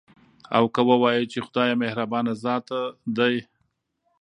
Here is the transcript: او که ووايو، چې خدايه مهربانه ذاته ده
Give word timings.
او 0.57 0.63
که 0.73 0.81
ووايو، 0.89 1.29
چې 1.31 1.39
خدايه 1.45 1.75
مهربانه 1.83 2.33
ذاته 2.43 2.81
ده 3.17 3.27